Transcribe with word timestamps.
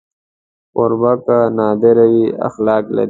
کوربه 0.73 1.13
که 1.25 1.37
نادار 1.57 1.97
وي، 2.11 2.23
اخلاق 2.47 2.85
لري. 2.95 2.99